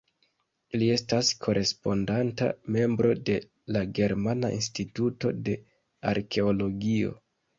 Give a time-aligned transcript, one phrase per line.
[0.83, 3.35] Li estas Korespondanta Membro de
[3.77, 5.55] la Germana Instituto de
[6.13, 7.17] Arkeologio.